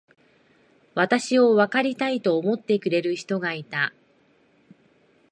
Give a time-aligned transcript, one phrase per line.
[0.95, 3.93] 私をわかりたいと思ってくれる人がいた。